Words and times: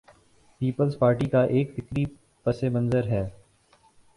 Peoples Party 0.61 1.27
کا 1.29 1.43
ایک 1.45 1.71
فکری 1.75 2.05
پس 2.45 2.63
منظر 2.63 3.07
ہے۔ 3.07 3.23